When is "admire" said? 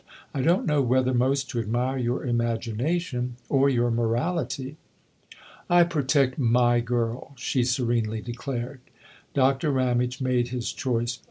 1.59-1.95